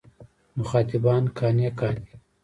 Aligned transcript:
مخاطبان 0.57 1.23
قانع 1.37 1.69
کاندي. 1.79 2.11